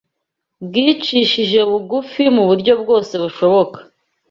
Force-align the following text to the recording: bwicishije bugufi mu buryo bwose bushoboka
bwicishije 0.65 1.59
bugufi 1.69 2.23
mu 2.35 2.43
buryo 2.49 2.73
bwose 2.81 3.13
bushoboka 3.23 3.77